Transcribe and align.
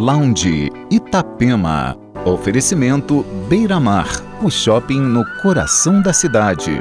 Lounge 0.00 0.70
Itapema. 0.92 1.96
Oferecimento 2.24 3.24
Beiramar, 3.48 4.06
o 4.40 4.48
shopping 4.48 5.00
no 5.00 5.24
coração 5.42 6.00
da 6.00 6.12
cidade. 6.12 6.80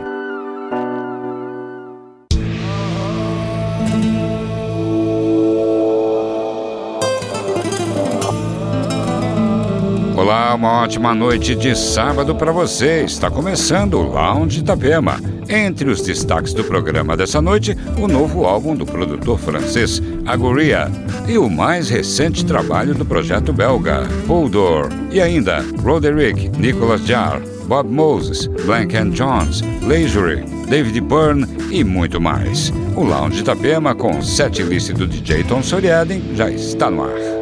Olá, 10.15 10.54
uma 10.54 10.81
ótima 10.84 11.15
noite 11.15 11.55
de 11.55 11.75
sábado 11.75 12.36
para 12.36 12.52
você. 12.52 13.04
Está 13.04 13.31
começando 13.31 13.95
o 13.95 14.04
Lounge 14.11 14.59
Itapema 14.59 15.18
entre 15.50 15.89
os 15.89 16.02
destaques 16.02 16.54
do 16.54 16.61
programa 16.63 17.16
dessa 17.16 17.41
noite, 17.41 17.73
o 17.98 18.05
novo 18.07 18.43
álbum 18.45 18.75
do 18.75 18.86
produtor 18.86 19.39
francês 19.39 20.02
Agoria 20.25 20.91
e 21.27 21.38
o 21.38 21.50
mais 21.50 21.88
recente 21.89 22.45
trabalho 22.45 22.93
do 22.93 23.05
projeto 23.05 23.54
belga 23.54 24.04
Poldor 24.27 24.89
e 25.09 25.22
ainda 25.22 25.63
Roderick, 25.81 26.49
Nicolas 26.59 27.05
Jarre, 27.05 27.44
Bob 27.66 27.89
Moses, 27.89 28.48
Blank 28.66 28.98
and 28.98 29.12
Jones, 29.12 29.62
Leisure, 29.88 30.44
David 30.70 30.99
Byrne 31.02 31.45
e 31.72 31.81
muito 31.81 32.20
mais. 32.20 32.72
O 32.98 33.03
Lounge 33.03 33.39
Itapema 33.39 33.95
com 33.95 34.22
sete 34.22 34.64
list 34.64 34.91
do 34.91 35.08
DJ 35.08 35.44
Tom 35.45 35.64
Soriaden 35.64 36.36
já 36.36 36.50
está 36.52 36.91
no 36.91 37.03
ar. 37.05 37.38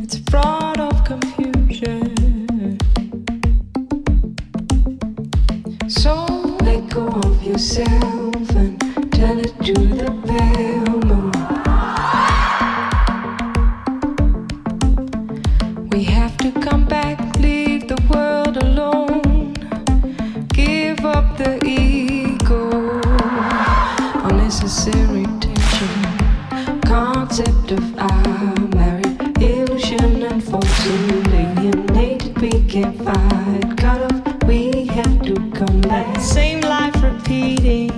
It's 0.00 0.16
a 0.18 0.22
fraud 0.30 0.78
of 0.78 1.04
confusion. 1.12 2.78
So 5.88 6.24
let 6.60 6.88
go 6.90 7.08
of 7.08 7.42
yourself 7.42 8.34
and 8.50 9.10
tell 9.12 9.38
it 9.38 9.54
to 9.64 9.95
of 27.72 27.98
our 27.98 28.54
marriage, 28.76 29.18
illusion 29.42 30.22
and 30.22 30.42
fortune, 30.44 31.32
alienated, 31.32 32.38
we 32.40 32.62
can't 32.66 32.96
fight. 33.02 33.76
Cut 33.76 34.12
off, 34.12 34.42
we 34.44 34.86
have 34.86 35.20
to 35.22 35.34
come 35.50 35.80
back. 35.80 36.20
Same 36.20 36.60
life 36.60 36.94
repeating 37.02 37.90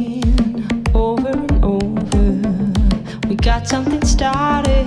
over 0.94 1.28
and 1.28 1.52
over. 1.62 3.28
We 3.28 3.34
got 3.34 3.66
something 3.68 4.02
started. 4.04 4.86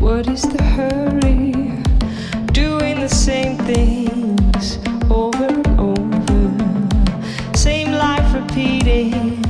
What 0.00 0.26
is 0.28 0.42
the 0.42 0.62
hurry? 0.74 1.52
Doing 2.52 3.00
the 3.00 3.08
same 3.08 3.56
things 3.58 4.80
over 5.10 5.46
and 5.46 5.66
over. 5.80 6.42
Same 7.56 7.92
life 7.92 8.34
repeating 8.34 9.42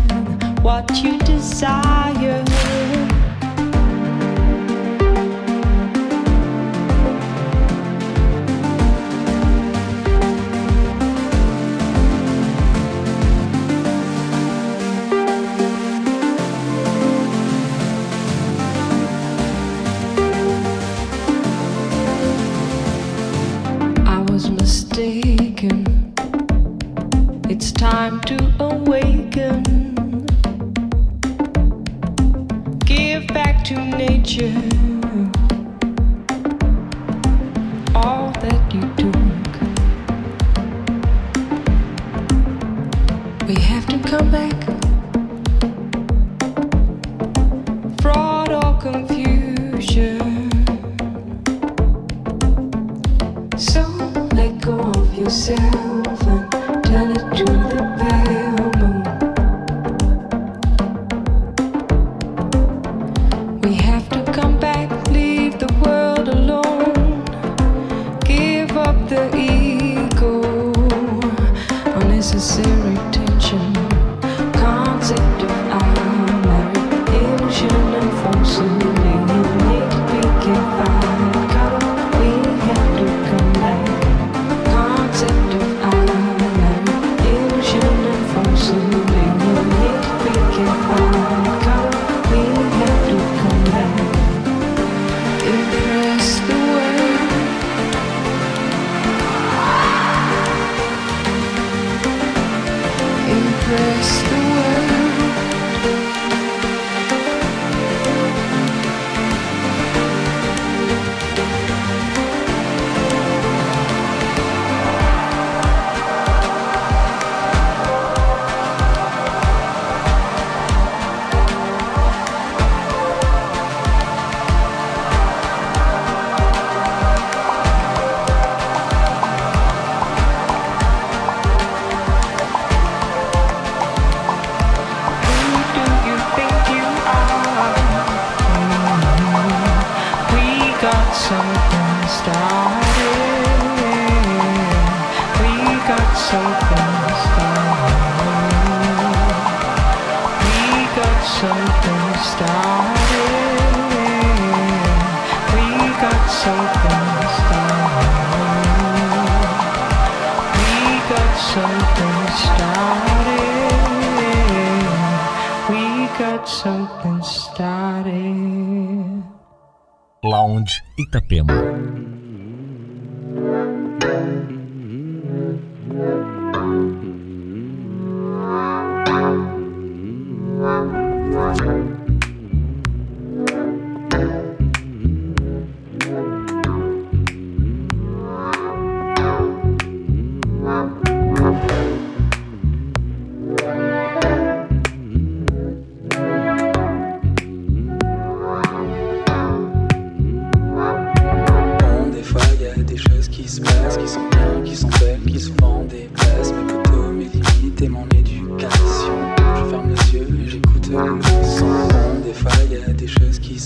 what 0.63 1.03
you 1.03 1.19
desire. 1.21 2.45
you 34.43 34.82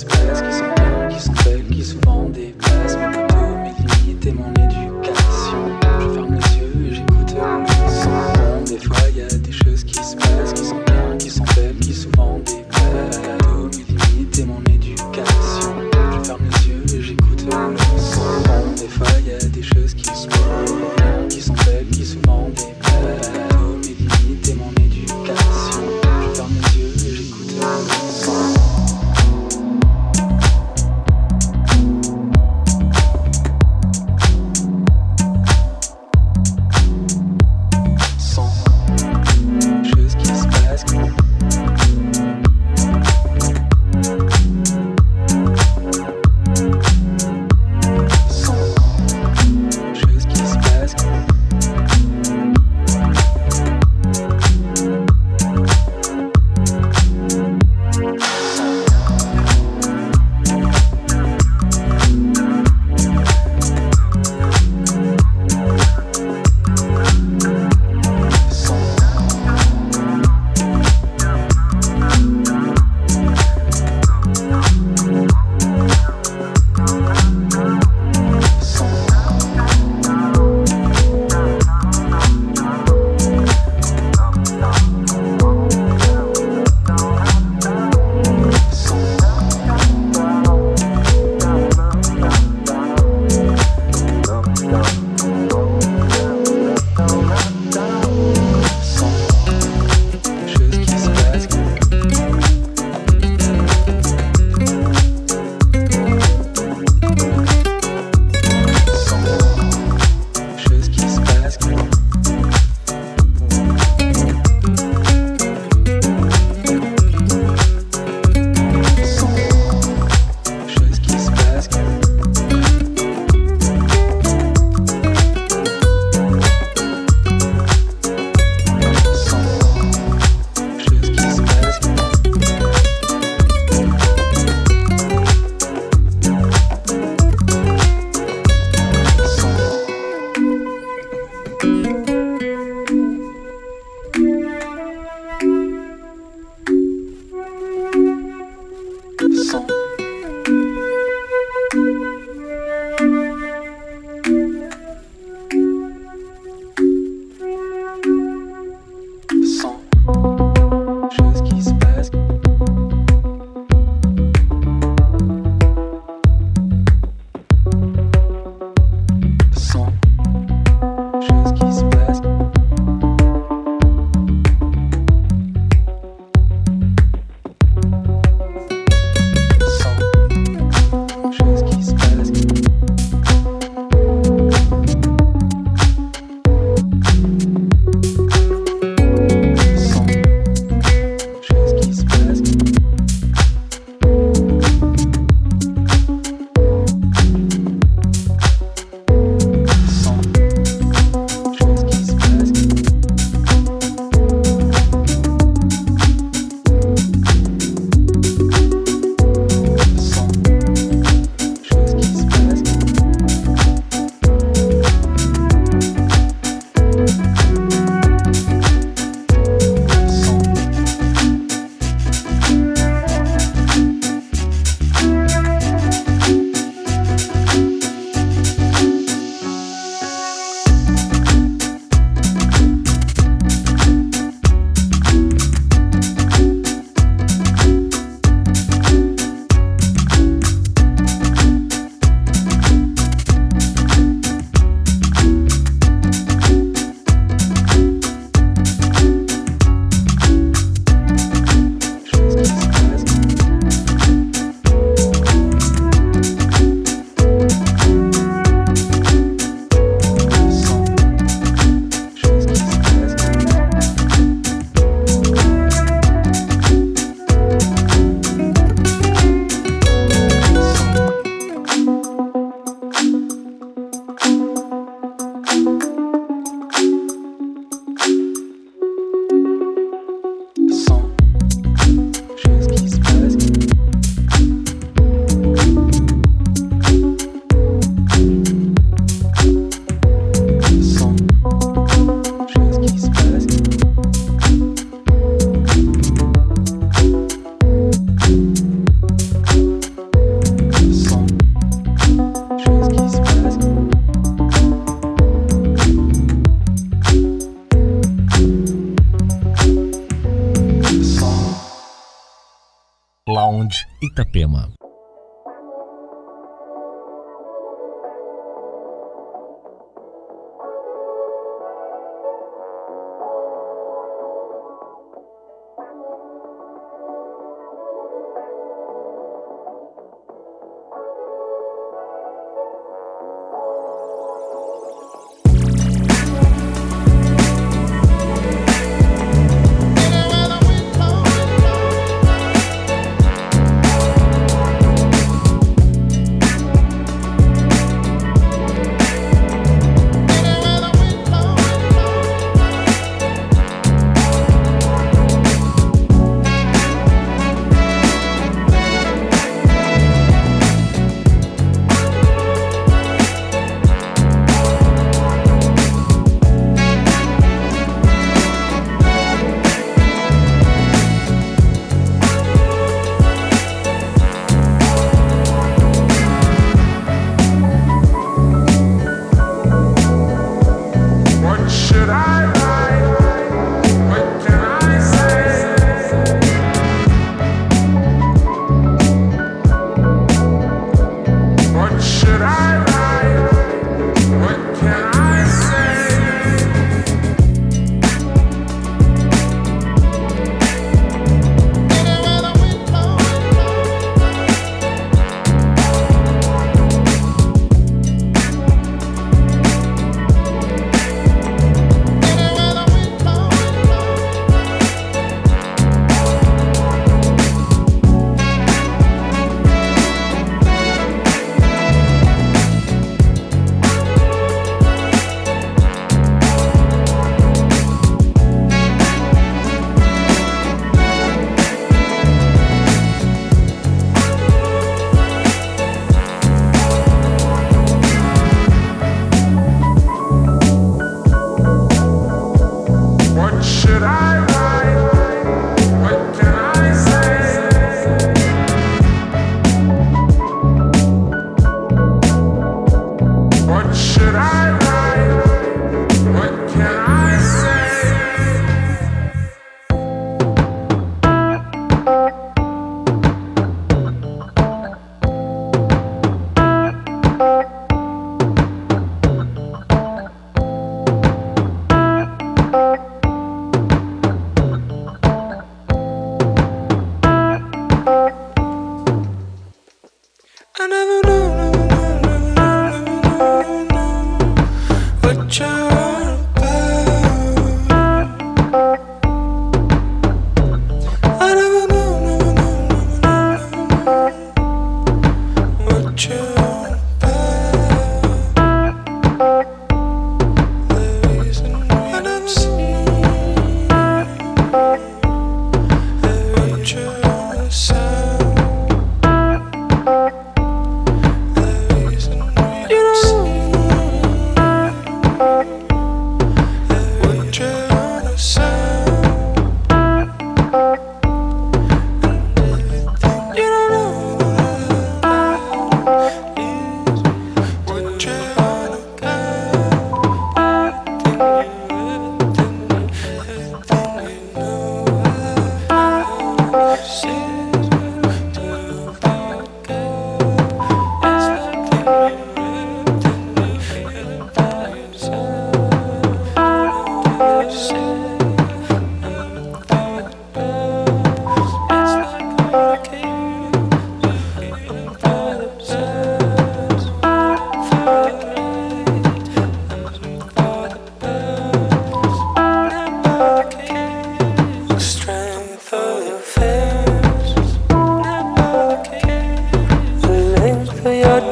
you 0.08 0.52
są 0.52 0.75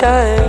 time 0.04 0.43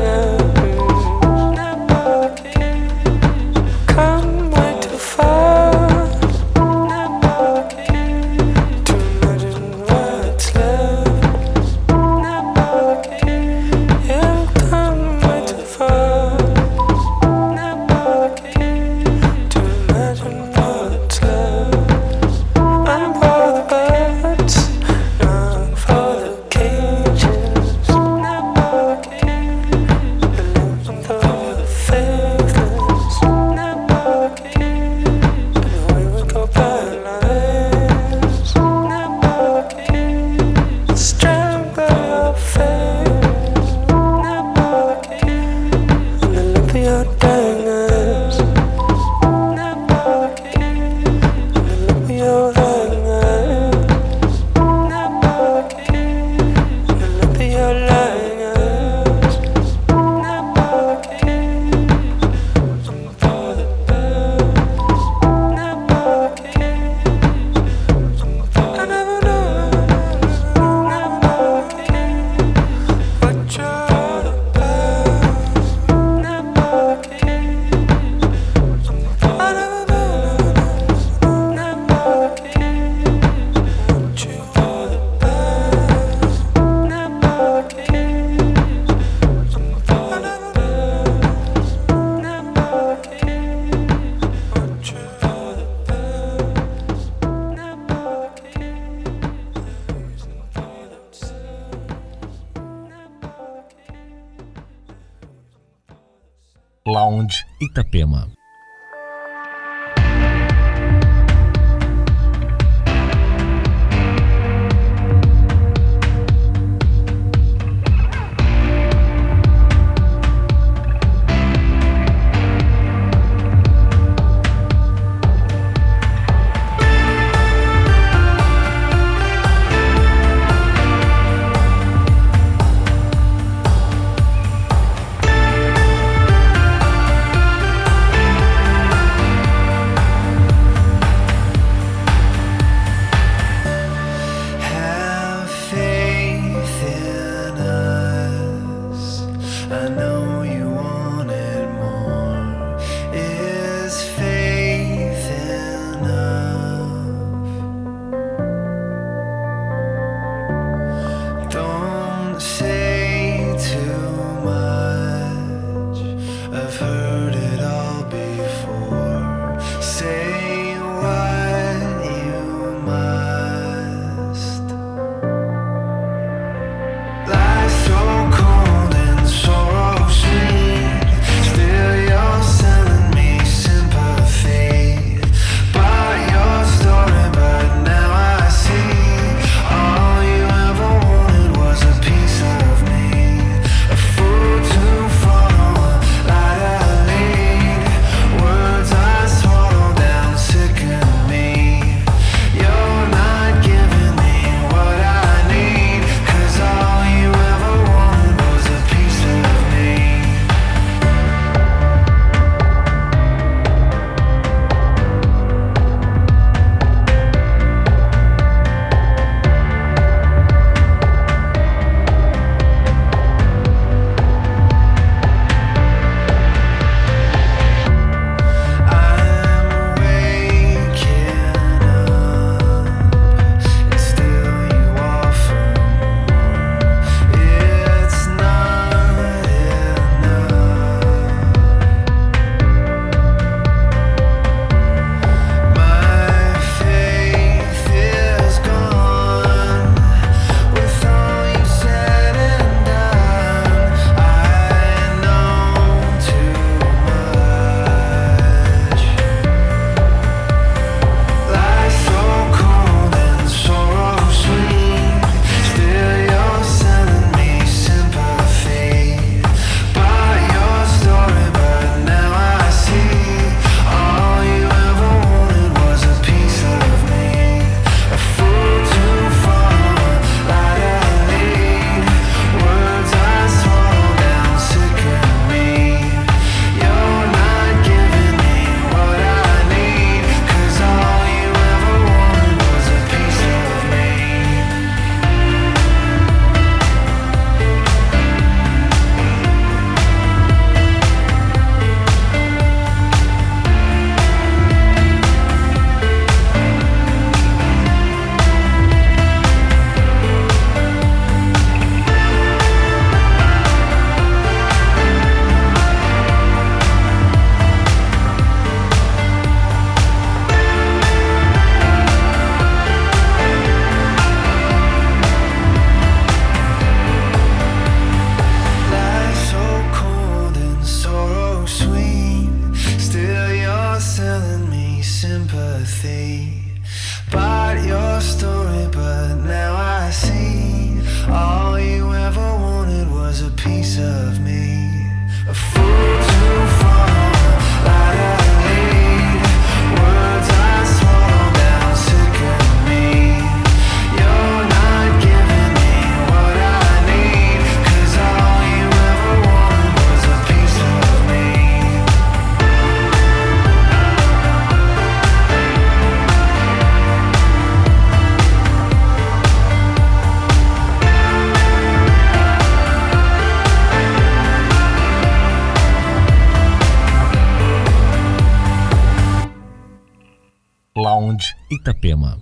Sound, 381.37 381.53
Itapema. 381.71 382.35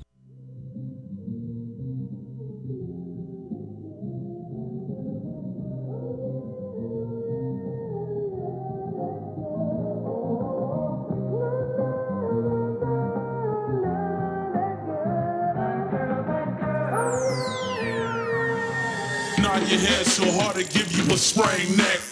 Nod 19.40 19.62
your 19.68 19.80
head 19.80 20.06
so 20.06 20.30
hard 20.40 20.56
to 20.56 20.64
give 20.66 20.92
you 20.92 21.14
a 21.14 21.18
sprained 21.18 21.78
neck. 21.78 22.03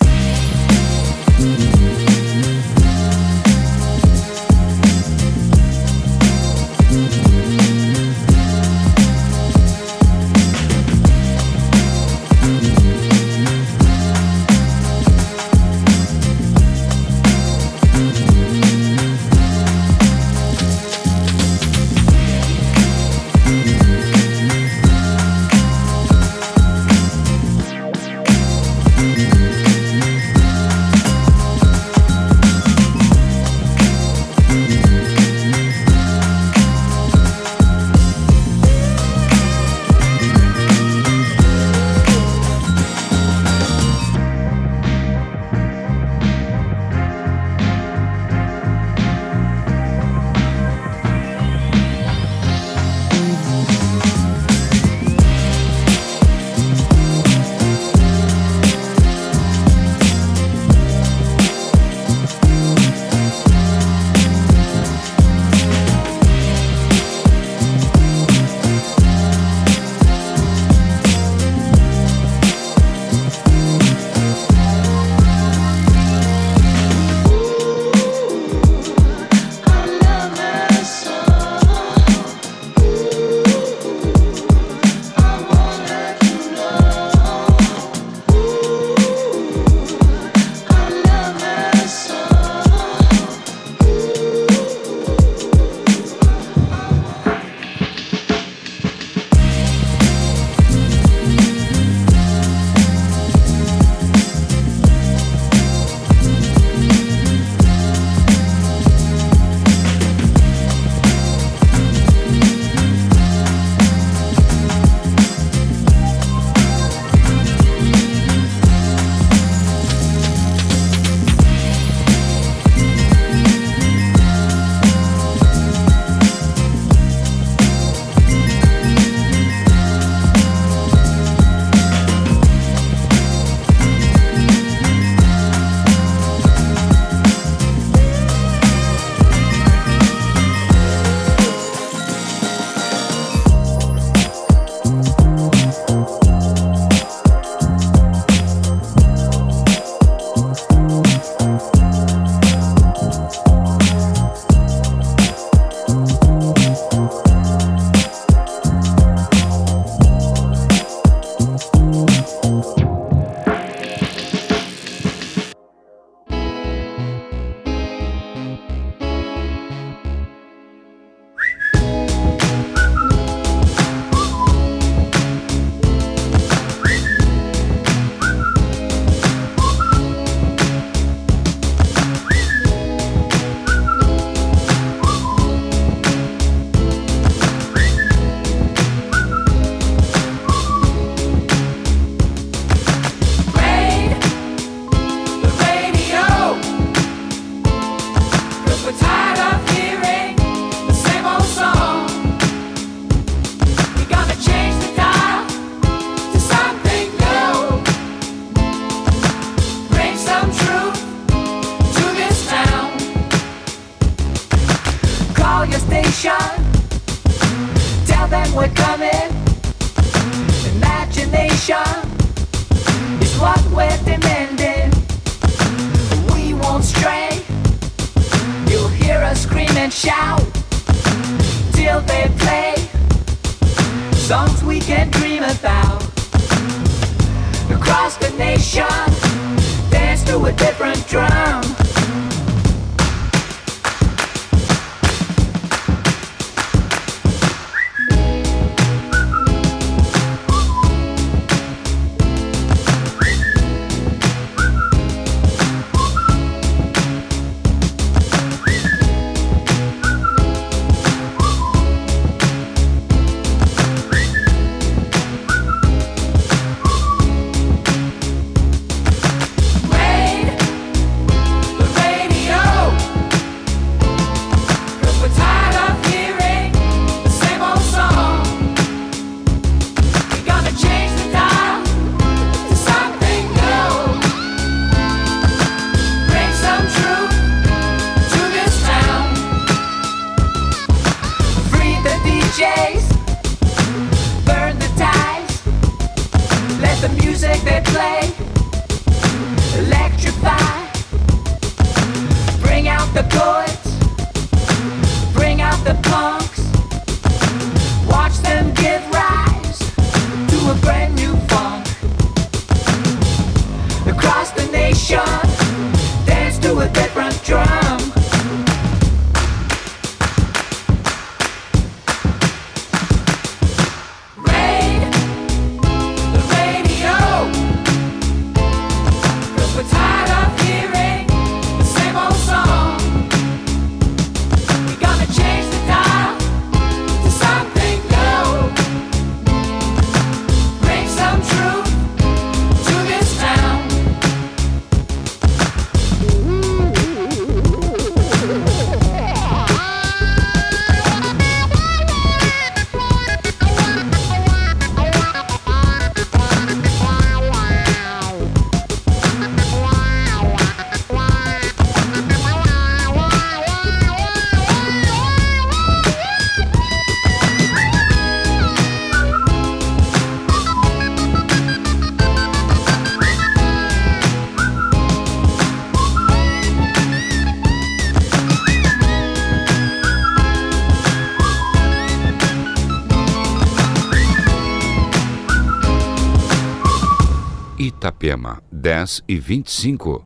Itapema, 387.78 388.60
10 388.72 389.24
e 389.28 389.38
25. 389.40 390.24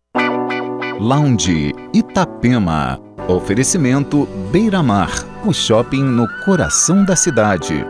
Lounge 1.00 1.74
Itapema. 1.94 3.00
Oferecimento 3.28 4.28
Beira 4.52 4.84
Mar, 4.84 5.10
o 5.44 5.52
shopping 5.54 6.04
no 6.04 6.28
coração 6.46 7.04
da 7.04 7.16
cidade. 7.16 7.84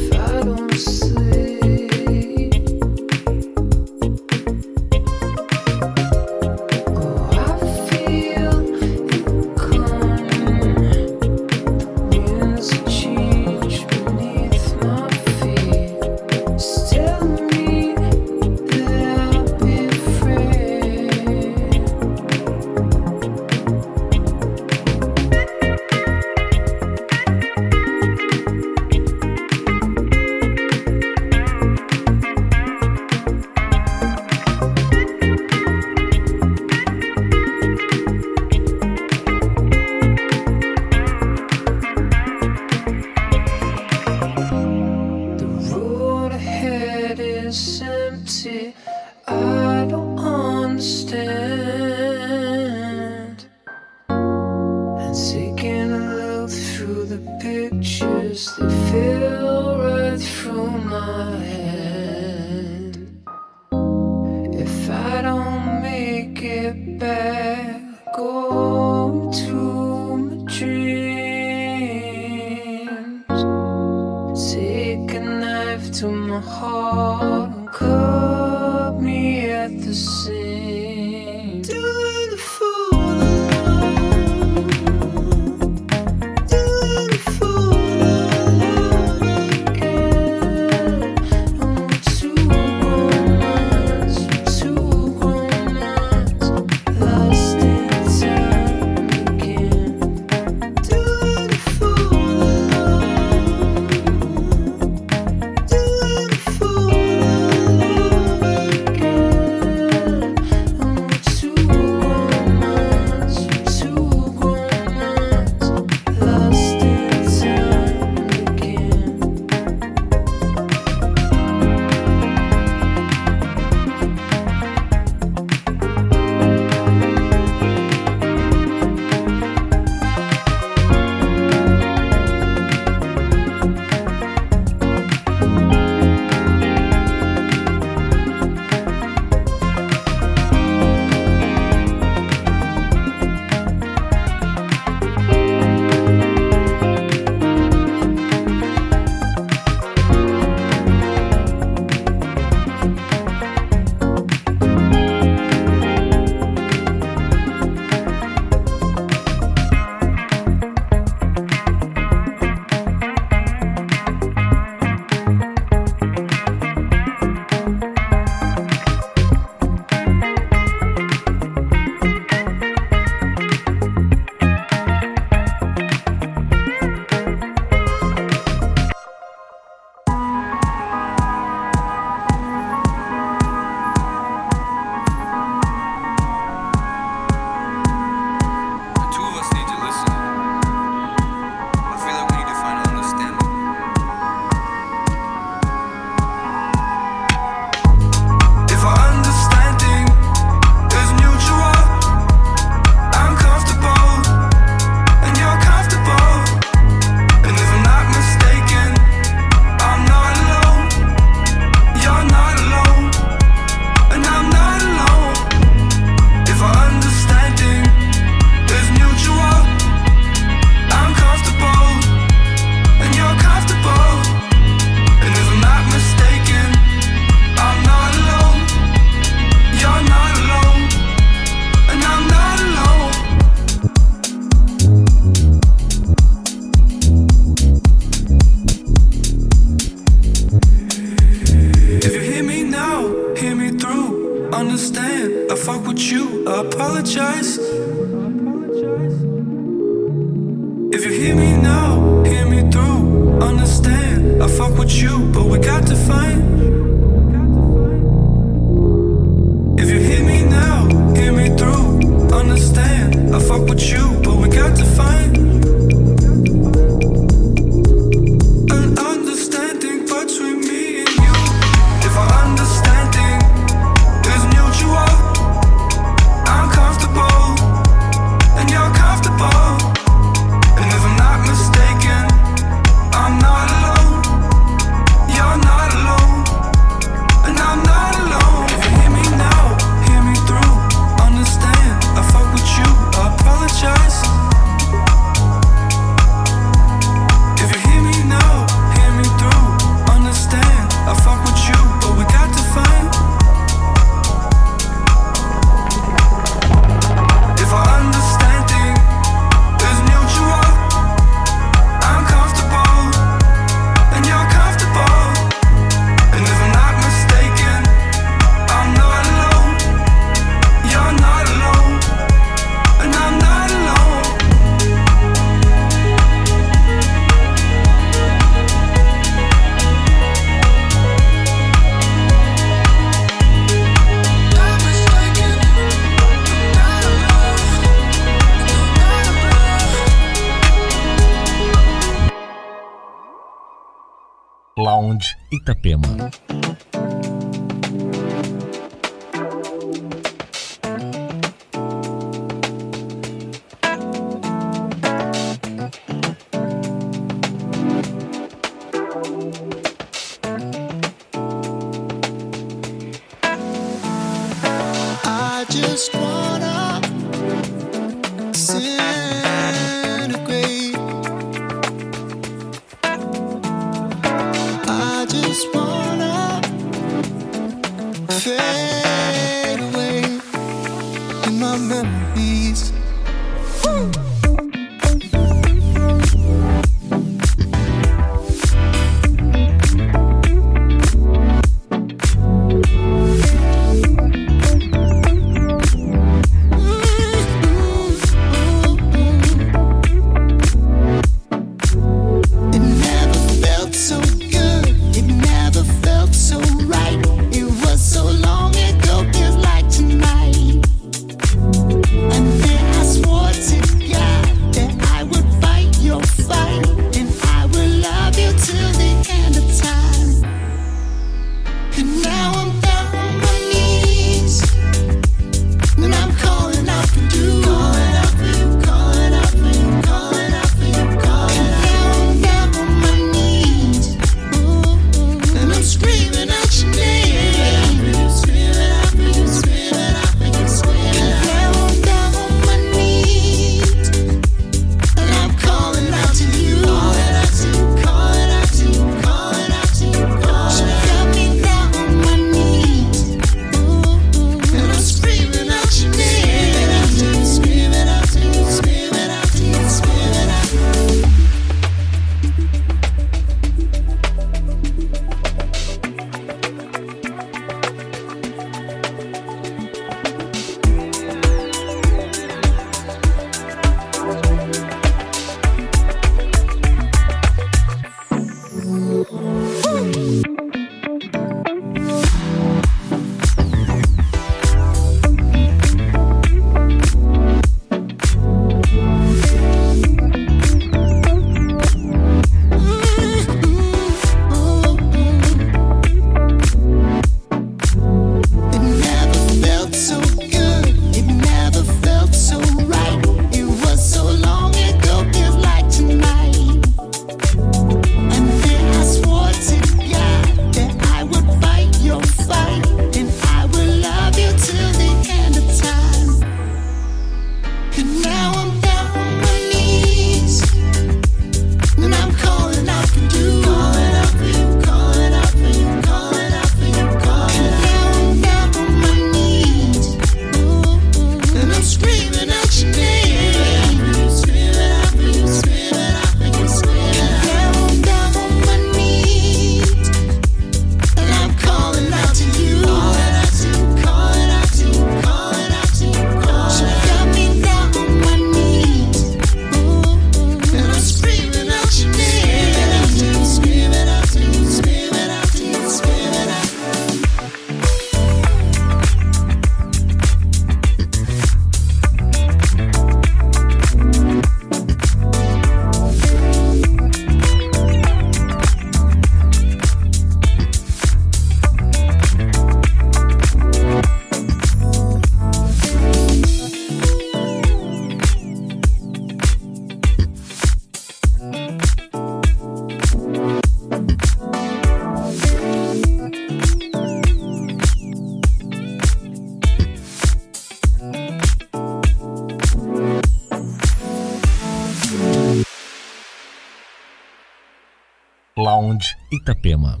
Lounge 598.56 599.16
Itapema. 599.30 600.00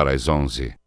para 0.00 0.12
as 0.14 0.28
onze. 0.28 0.79